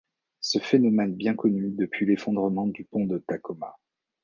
[0.39, 3.77] Ce phénomène bien connu depuis l'effondrement du pont de Tacoma.